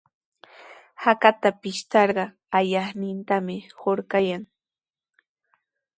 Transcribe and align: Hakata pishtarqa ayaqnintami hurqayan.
Hakata 1.03 1.49
pishtarqa 1.61 2.23
ayaqnintami 2.57 3.57
hurqayan. 3.79 4.43